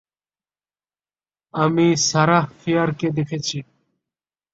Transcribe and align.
আমি 1.53 1.87
সারাহ 2.07 2.45
ফিয়ারকে 2.59 3.07
দেখেছি। 3.17 3.57